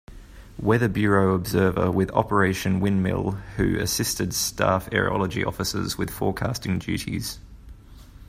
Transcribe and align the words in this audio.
Weather 0.57 0.87
Bureau 0.87 1.35
observer 1.35 1.91
with 1.91 2.09
Operation 2.09 2.79
Windmill 2.79 3.33
who 3.57 3.77
assisted 3.77 4.33
staff 4.33 4.89
aerology 4.89 5.45
officers 5.45 5.95
with 5.95 6.09
forecasting 6.09 6.79
duties. 6.79 7.37